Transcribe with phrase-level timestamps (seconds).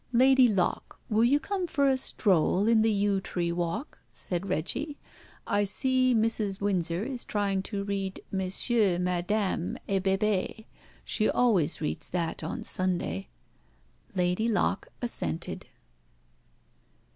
[0.13, 4.97] "Lady Locke, will you come for a stroll in the yew tree walk?" said Reggie.
[5.45, 6.59] "I see Mrs.
[6.59, 10.65] Windsor is trying to read 'Monsieur, Madame, et Bébé!'
[11.05, 13.27] She always reads that on Sunday!"
[14.15, 15.67] Lady Locke assented.